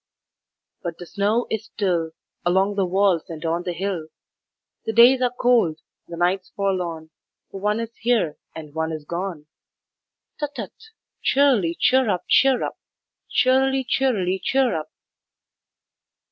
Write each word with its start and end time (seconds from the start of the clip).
"But 0.81 0.97
the 0.97 1.05
snow 1.05 1.45
is 1.51 1.65
still 1.65 2.13
Along 2.43 2.73
the 2.73 2.87
walls 2.87 3.29
and 3.29 3.45
on 3.45 3.61
the 3.61 3.71
hill. 3.73 4.07
The 4.87 4.93
days 4.93 5.21
are 5.21 5.29
cold, 5.29 5.77
the 6.07 6.17
nights 6.17 6.49
forlorn, 6.55 7.11
For 7.51 7.59
one 7.61 7.79
is 7.79 7.91
here 7.97 8.39
and 8.55 8.73
one 8.73 8.91
is 8.91 9.05
gone. 9.05 9.45
'Tut, 10.39 10.55
tut. 10.55 10.73
Cheerily, 11.21 11.77
Cheer 11.79 12.09
up, 12.09 12.23
cheer 12.27 12.63
up; 12.63 12.79
Cheerily, 13.29 13.83
cheerily, 13.83 14.41
Cheer 14.43 14.75
up.' 14.75 14.91